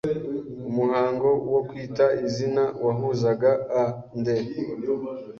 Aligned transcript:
Umuhango 0.69 1.27
wo 1.53 1.61
kwita 1.67 2.05
izina 2.25 2.63
wahuzaga 2.85 3.51
a 3.81 3.83
nde 4.19 4.35